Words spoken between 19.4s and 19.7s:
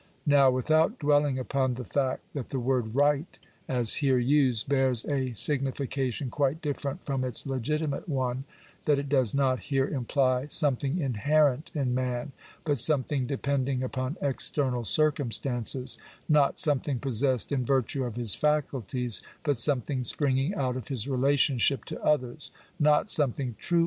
but